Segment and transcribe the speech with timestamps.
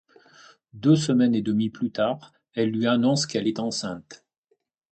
[0.73, 4.25] Deux semaines et demie plus tard, elle lui annonce qu'elle est enceinte.